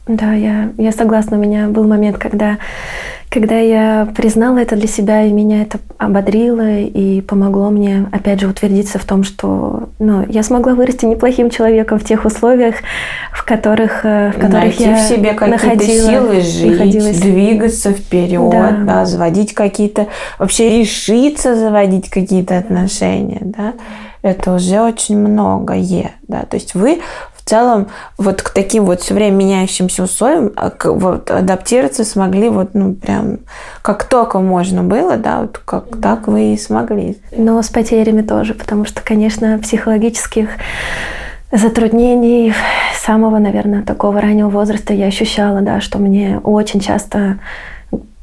[0.08, 1.36] Да, я, я согласна.
[1.36, 2.58] У меня был момент, когда,
[3.30, 8.48] когда я признала это для себя, и меня это ободрило и помогло мне, опять же,
[8.48, 12.74] утвердиться в том, что ну, я смогла вырасти неплохим человеком в тех условиях,
[13.32, 17.20] в которых, э, в которых Найти я в себе какие-то находила, силы жить, находилась.
[17.20, 18.70] двигаться вперед, Да.
[18.84, 19.04] да.
[19.06, 20.08] заводить какие-то,
[20.40, 23.74] вообще решиться заводить какие-то отношения, да.
[24.22, 26.42] Это уже очень многое, да.
[26.42, 27.00] То есть вы
[27.44, 32.74] в целом вот к таким вот все время меняющимся условиям а, вот, адаптироваться смогли вот,
[32.74, 33.40] ну, прям
[33.82, 37.18] как только можно было, да, вот как так вы и смогли.
[37.36, 40.48] Но с потерями тоже, потому что, конечно, психологических
[41.50, 42.54] затруднений
[42.96, 47.38] с самого, наверное, такого раннего возраста я ощущала, да, что мне очень часто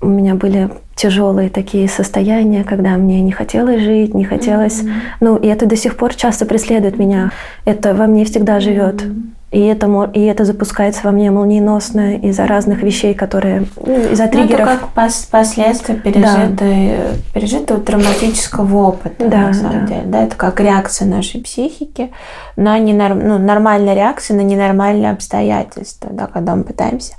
[0.01, 4.81] у меня были тяжелые такие состояния, когда мне не хотелось жить, не хотелось...
[5.19, 7.31] Ну, и это до сих пор часто преследует меня.
[7.65, 9.03] Это во мне всегда живет.
[9.51, 13.65] И это, и это запускается во мне молниеносно из-за разных вещей, которые...
[13.83, 14.59] ну, из-за Ну, триггеров.
[14.59, 16.91] это как пос- последствия пережитой,
[17.33, 19.87] пережитого травматического опыта, Да, на самом да.
[19.87, 20.01] деле.
[20.05, 22.11] Да, это как реакция нашей психики
[22.57, 23.27] на ненорм...
[23.27, 27.13] ну, нормальная реакция на ненормальные обстоятельства, да, когда мы пытаемся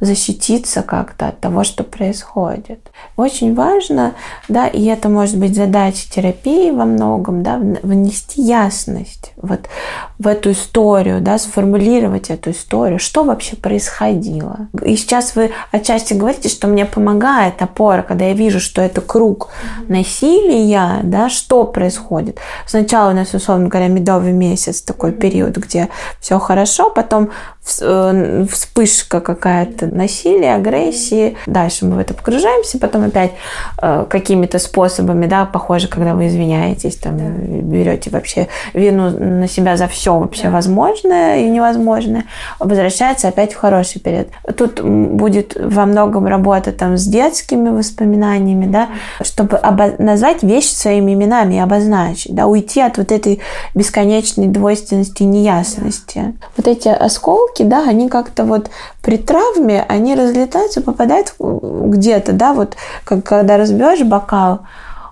[0.00, 2.90] защититься как-то от того, что происходит.
[3.16, 4.14] Очень важно,
[4.48, 9.68] да, и это может быть задача терапии во многом, да, вн- внести ясность вот
[10.18, 14.68] в эту историю, да, сформулировать эту историю, что вообще происходило.
[14.82, 19.48] И сейчас вы отчасти говорите, что мне помогает опора, когда я вижу, что это круг
[19.88, 22.38] насилия, да, что происходит.
[22.66, 25.88] Сначала у нас, условно говоря, медовый месяц, такой период, где
[26.20, 27.30] все хорошо, потом
[27.80, 31.36] э, вспышка какая-то насилия, агрессии.
[31.46, 33.32] Дальше мы в это погружаемся, потом опять
[33.80, 39.88] э, какими-то способами, да, похоже, когда вы извиняетесь, там, берете вообще вину на себя за
[39.88, 42.24] все вообще возможное и невозможное,
[42.58, 44.28] возвращается опять в хороший период.
[44.56, 48.88] Тут будет во многом работа там с детскими воспоминаниями, да,
[49.22, 53.40] чтобы обо- назвать вещи своими именами и обозначить, да, уйти от вот этой
[53.74, 56.34] бесконечной двойственности и неясности.
[56.56, 58.70] Вот эти осколки, да, они как-то вот
[59.02, 64.60] при травме, они разлетаются, попадают где-то, да, вот как когда разбиваешь бокал,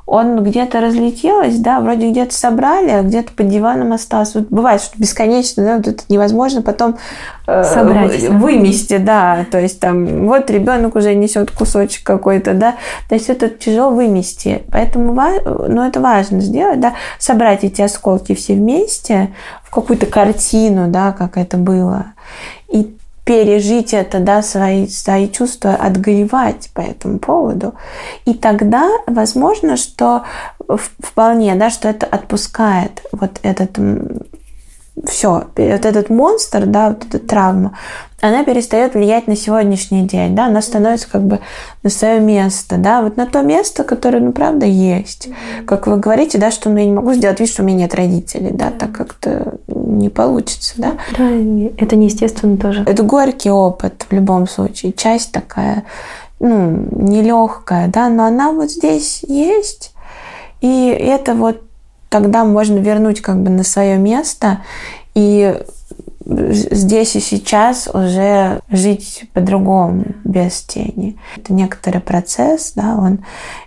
[0.04, 4.40] он где-то разлетелось, да, вроде где-то собрали, а где-то под диваном остался.
[4.40, 6.96] Вот бывает, что бесконечно, да, вот это невозможно потом
[7.46, 12.74] э, Собрать, вымести, да, то есть там вот ребенок уже несет кусочек какой-то, да,
[13.08, 18.54] то есть это тяжело вымести, поэтому, ну, это важно сделать, да, собрать эти осколки все
[18.54, 22.06] вместе в какую-то картину, да, как это было,
[22.68, 27.74] и пережить это, да, свои, свои чувства, отгоревать по этому поводу.
[28.24, 30.24] И тогда, возможно, что
[30.98, 33.78] вполне, да, что это отпускает вот этот
[35.06, 37.78] все, вот этот монстр, да, вот эта травма,
[38.20, 41.40] она перестает влиять на сегодняшний день, да, она становится как бы
[41.82, 45.28] на свое место, да, вот на то место, которое, ну, правда, есть.
[45.66, 47.94] Как вы говорите, да, что ну, я не могу сделать вид, что у меня нет
[47.94, 49.54] родителей, да, так как-то
[49.84, 50.92] не получится, да.
[51.16, 51.28] Да,
[51.76, 52.84] это неестественно тоже.
[52.86, 55.84] Это горький опыт в любом случае, часть такая,
[56.40, 59.94] ну, нелегкая, да, но она вот здесь есть,
[60.60, 61.62] и это вот
[62.08, 64.62] тогда можно вернуть как бы на свое место
[65.14, 65.58] и
[66.24, 71.18] здесь и сейчас уже жить по-другому, без тени.
[71.36, 73.24] Это некоторый процесс, да, он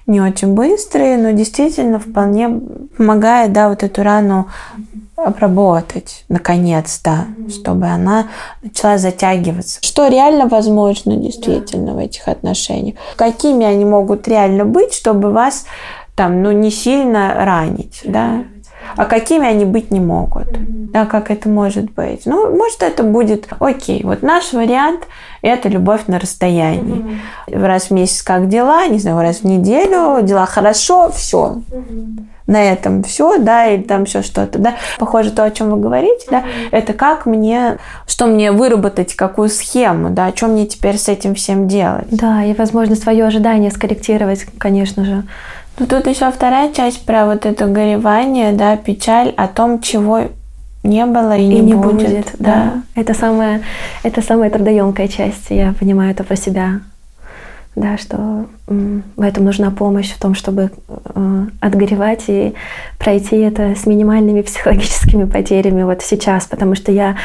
[0.08, 2.62] не очень быстрый, но действительно вполне
[2.98, 4.48] помогает, да, вот эту рану
[5.16, 8.28] обработать, наконец-то, чтобы она
[8.62, 9.80] начала затягиваться.
[9.82, 12.96] Что реально возможно действительно в этих отношениях?
[13.16, 15.66] Какими они могут реально быть, чтобы вас
[16.16, 18.44] там, ну, не сильно ранить, да?
[18.96, 20.48] А какими они быть не могут?
[20.92, 22.26] Да, как это может быть?
[22.26, 25.02] Ну, может, это будет, окей, вот наш вариант–
[25.42, 27.20] это любовь на расстоянии.
[27.48, 31.58] Раз в месяц как дела, не знаю, раз в неделю, дела хорошо, все
[32.48, 34.76] на этом все, да, или там еще что-то, да.
[35.00, 40.10] Похоже, то, о чем вы говорите, да, это как мне, что мне выработать, какую схему,
[40.12, 42.08] да, что мне теперь с этим всем делать.
[42.12, 45.24] Да, и, возможно, свое ожидание скорректировать, конечно же.
[45.78, 50.22] Ну, тут еще вторая часть про вот это горевание, да, печаль о том, чего
[50.84, 52.10] не было и, И не, не будет.
[52.10, 52.84] будет, да.
[52.96, 53.62] Это самая,
[54.04, 55.50] это самая трудоемкая часть.
[55.50, 56.82] Я понимаю это про себя.
[57.76, 62.54] Да, что в этом нужна помощь, в том, чтобы э, отгоревать и
[62.98, 67.18] пройти это с минимальными психологическими потерями вот сейчас, потому что я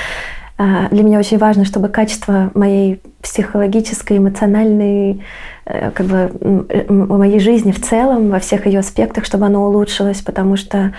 [0.91, 5.23] для меня очень важно, чтобы качество моей психологической, эмоциональной,
[5.65, 10.57] э, как бы моей жизни в целом, во всех ее аспектах, чтобы оно улучшилось, потому
[10.57, 10.93] что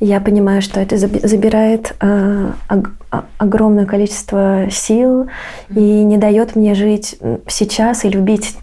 [0.00, 2.52] я понимаю, что это забирает а,
[3.38, 5.28] огромное количество сил
[5.70, 8.56] и не дает мне жить сейчас и любить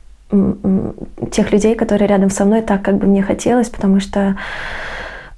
[1.32, 2.62] тех людей, которые рядом со мной.
[2.62, 4.36] Так, как бы мне хотелось, потому что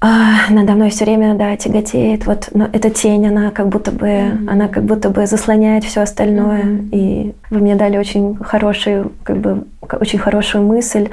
[0.05, 2.27] а, надо мной все время, да, тяготеет.
[2.27, 4.49] Вот но эта тень, она как будто бы, mm-hmm.
[4.51, 6.63] она как будто бы заслоняет все остальное.
[6.63, 6.89] Mm-hmm.
[6.91, 9.63] И вы мне дали очень хорошую, как бы,
[9.99, 11.09] очень хорошую мысль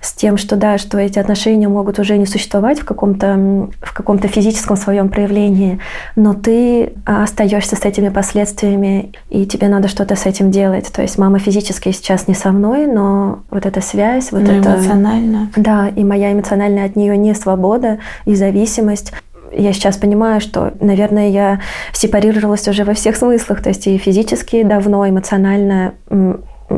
[0.00, 4.26] с тем, что да, что эти отношения могут уже не существовать в каком-то в каком-то
[4.28, 5.78] физическом своем проявлении,
[6.16, 10.90] но ты остаешься с этими последствиями, и тебе надо что-то с этим делать.
[10.92, 14.74] То есть мама физически сейчас не со мной, но вот эта связь, вот но это
[14.74, 15.50] эмоционально.
[15.56, 19.12] Да, и моя эмоциональная от нее не свобода и зависимость.
[19.52, 21.60] Я сейчас понимаю, что, наверное, я
[21.92, 25.94] сепарировалась уже во всех смыслах, то есть и физически давно, эмоционально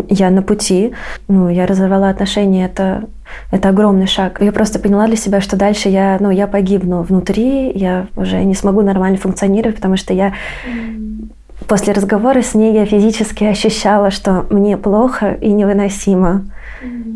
[0.09, 0.93] я на пути,
[1.29, 3.05] ну, я разорвала отношения, это,
[3.53, 4.41] это огромный шаг.
[4.41, 8.55] Я просто поняла для себя, что дальше я, ну, я погибну внутри, я уже не
[8.55, 10.35] смогу нормально функционировать, потому что я
[11.67, 16.43] после разговора с ней я физически ощущала, что мне плохо и невыносимо.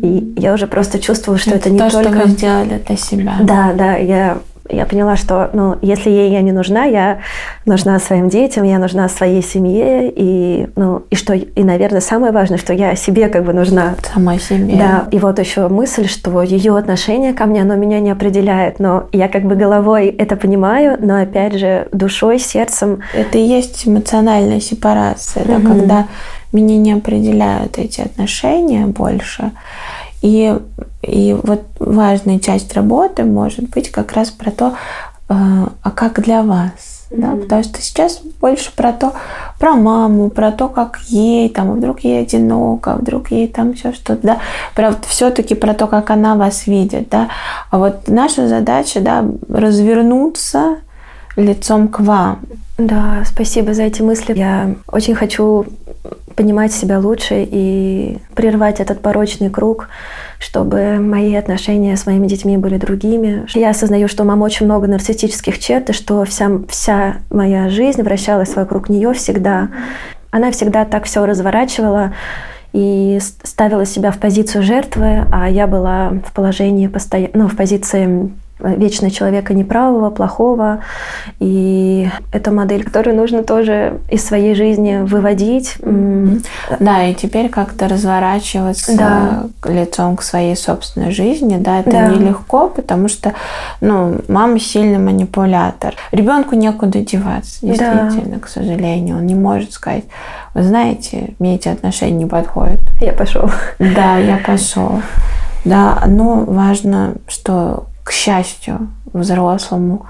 [0.01, 2.11] И я уже просто чувствовала, что это, это не то, только...
[2.11, 3.35] что вы сделали для себя.
[3.41, 4.37] Да, да, я
[4.69, 7.19] я поняла, что ну, если ей я не нужна, я
[7.65, 12.57] нужна своим детям, я нужна своей семье, и, ну, и что, и, наверное, самое важное,
[12.57, 13.95] что я себе как бы нужна.
[14.13, 14.75] Сама себе.
[14.75, 19.07] Да, и вот еще мысль, что ее отношение ко мне, оно меня не определяет, но
[19.11, 23.01] я как бы головой это понимаю, но опять же душой, сердцем.
[23.13, 26.07] Это и есть эмоциональная сепарация, да, когда
[26.51, 29.51] меня не определяют эти отношения больше,
[30.21, 30.57] и,
[31.09, 34.73] и вот важная часть работы может быть как раз про то,
[35.29, 37.07] э, а как для вас.
[37.11, 37.21] Mm-hmm.
[37.21, 37.35] Да?
[37.35, 39.13] Потому что сейчас больше про то,
[39.59, 44.19] про маму, про то, как ей, там, вдруг ей одиноко, вдруг ей там все что-то,
[44.21, 44.37] да,
[44.75, 47.29] про, все-таки про то, как она вас видит, да.
[47.71, 50.77] А вот наша задача, да, развернуться
[51.35, 52.39] лицом к вам.
[52.77, 54.37] Да, спасибо за эти мысли.
[54.37, 55.65] Я очень хочу
[56.39, 59.89] понимать себя лучше и прервать этот порочный круг,
[60.39, 63.45] чтобы мои отношения с моими детьми были другими.
[63.53, 68.01] Я осознаю, что у мамы очень много нарциссических черт, и что вся, вся моя жизнь
[68.03, 69.67] вращалась вокруг нее всегда.
[70.31, 72.13] Она всегда так все разворачивала
[72.71, 78.31] и ставила себя в позицию жертвы, а я была в положении постоянно, ну, в позиции
[78.59, 80.79] вечно человека неправого, плохого.
[81.39, 85.77] И это модель, которую нужно тоже из своей жизни выводить.
[86.79, 89.43] Да, и теперь как-то разворачиваться да.
[89.69, 92.07] лицом к своей собственной жизни, да, это да.
[92.07, 93.33] нелегко, потому что,
[93.81, 95.95] ну, мама сильный манипулятор.
[96.11, 98.39] Ребенку некуда деваться, действительно, да.
[98.39, 99.17] к сожалению.
[99.17, 100.05] Он не может сказать,
[100.53, 102.79] вы знаете, мне эти отношения не подходят.
[103.01, 103.49] Я пошел.
[103.79, 105.01] Да, я пошел.
[105.65, 110.07] Да, но важно, что к счастью, взрослому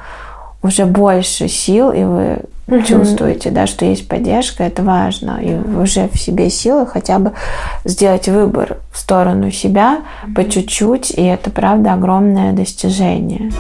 [0.64, 2.82] уже больше сил, и вы угу.
[2.84, 5.38] чувствуете, да, что есть поддержка, это важно.
[5.42, 7.34] И уже в себе силы хотя бы
[7.84, 10.34] сделать выбор в сторону себя угу.
[10.34, 13.52] по чуть-чуть, и это, правда, огромное достижение.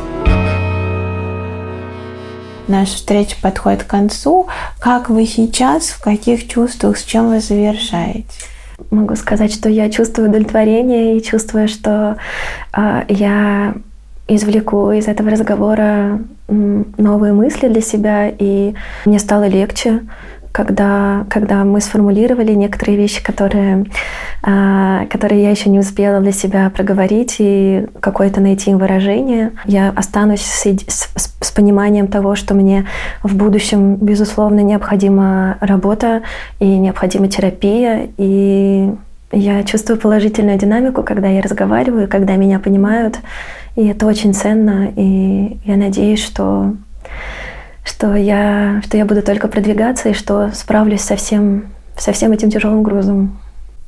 [2.69, 4.47] Наша встреча подходит к концу.
[4.79, 8.23] Как вы сейчас, в каких чувствах, с чем вы завершаете?
[8.89, 12.15] Могу сказать, что я чувствую удовлетворение и чувствую, что
[12.71, 13.73] э, я
[14.29, 18.73] извлеку из этого разговора новые мысли для себя, и
[19.05, 20.01] мне стало легче,
[20.51, 23.85] когда, когда мы сформулировали некоторые вещи, которые,
[24.41, 29.51] а, которые я еще не успела для себя проговорить и какое-то найти им выражение.
[29.65, 32.87] Я останусь с, с, с пониманием того, что мне
[33.21, 36.23] в будущем, безусловно, необходима работа
[36.59, 38.91] и необходима терапия, и
[39.31, 43.19] я чувствую положительную динамику, когда я разговариваю, когда меня понимают,
[43.75, 46.73] и это очень ценно, и я надеюсь, что,
[47.83, 51.67] что, я, что я буду только продвигаться и что справлюсь со всем,
[51.97, 53.39] со всем этим тяжелым грузом.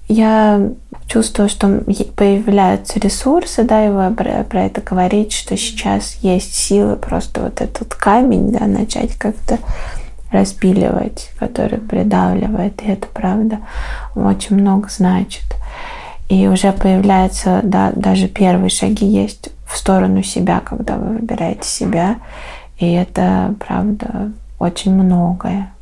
[0.07, 0.71] Я
[1.07, 1.83] чувствую, что
[2.15, 7.93] появляются ресурсы, да, и вы про это говорите, что сейчас есть силы просто вот этот
[7.95, 9.57] камень, да, начать как-то
[10.31, 13.59] распиливать, который придавливает, и это правда
[14.15, 15.43] очень много значит.
[16.31, 22.15] И уже появляются, да, даже первые шаги есть в сторону себя, когда вы выбираете себя.
[22.77, 25.73] И это, правда, очень многое.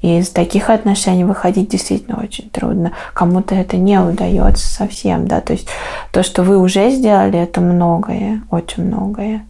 [0.00, 2.92] И из таких отношений выходить действительно очень трудно.
[3.12, 5.42] Кому-то это не удается совсем, да.
[5.42, 5.68] То есть
[6.12, 9.44] то, что вы уже сделали, это многое, очень многое.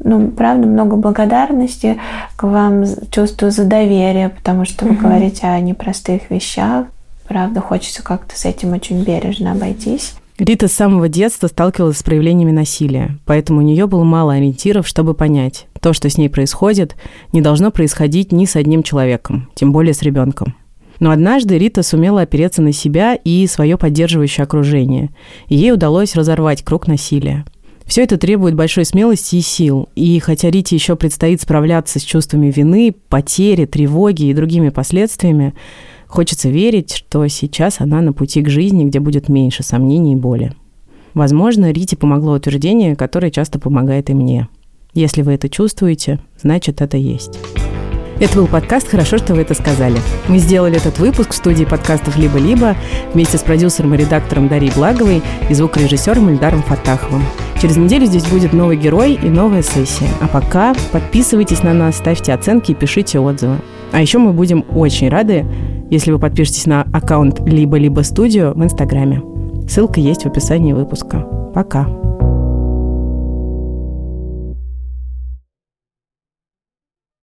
[0.00, 1.98] ну, правда, много благодарности
[2.36, 5.04] к вам, чувствую за доверие, потому что вы угу.
[5.04, 6.84] говорите о непростых вещах.
[7.28, 10.14] Правда, хочется как-то с этим очень бережно обойтись.
[10.36, 15.14] Рита с самого детства сталкивалась с проявлениями насилия, поэтому у нее было мало ориентиров, чтобы
[15.14, 16.96] понять, то, что с ней происходит,
[17.32, 20.56] не должно происходить ни с одним человеком, тем более с ребенком.
[20.98, 25.10] Но однажды Рита сумела опереться на себя и свое поддерживающее окружение,
[25.48, 27.44] и ей удалось разорвать круг насилия.
[27.86, 32.50] Все это требует большой смелости и сил, и хотя Рите еще предстоит справляться с чувствами
[32.50, 35.54] вины, потери, тревоги и другими последствиями,
[36.14, 40.52] хочется верить, что сейчас она на пути к жизни, где будет меньше сомнений и боли.
[41.12, 44.48] Возможно, Рите помогло утверждение, которое часто помогает и мне.
[44.94, 47.40] Если вы это чувствуете, значит это есть.
[48.20, 49.98] Это был подкаст «Хорошо, что вы это сказали».
[50.28, 52.76] Мы сделали этот выпуск в студии подкастов «Либо-либо»
[53.12, 57.24] вместе с продюсером и редактором Дарьей Благовой и звукорежиссером Ильдаром Фатаховым.
[57.60, 60.08] Через неделю здесь будет новый герой и новая сессия.
[60.20, 63.58] А пока подписывайтесь на нас, ставьте оценки и пишите отзывы.
[63.94, 65.46] А еще мы будем очень рады,
[65.88, 69.22] если вы подпишетесь на аккаунт «Либо-либо студио» в Инстаграме.
[69.68, 71.20] Ссылка есть в описании выпуска.
[71.54, 71.86] Пока.